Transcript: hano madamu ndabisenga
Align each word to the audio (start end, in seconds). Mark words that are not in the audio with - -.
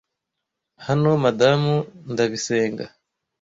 hano 0.85 1.09
madamu 1.23 1.75
ndabisenga 2.11 2.85